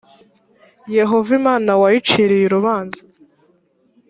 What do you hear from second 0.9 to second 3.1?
yehova imana wayiciriye urubanza